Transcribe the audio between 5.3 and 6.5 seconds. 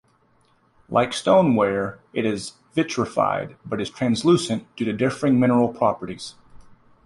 mineral properties.